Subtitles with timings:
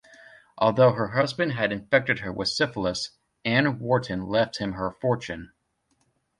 [0.57, 3.11] Although her husband had infected her with syphilis,
[3.45, 5.51] Anne Wharton left him her fortune.